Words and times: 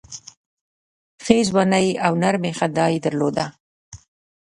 ښې 1.23 1.37
ځواني 1.49 1.87
او 2.05 2.13
نرمي 2.21 2.51
خندا 2.57 2.85
یې 2.93 2.99
درلوده. 3.05 3.45